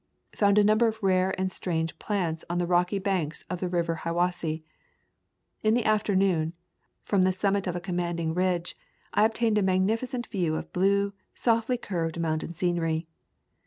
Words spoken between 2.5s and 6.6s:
the rocky banks of the river Hiwassee. In the afternoon,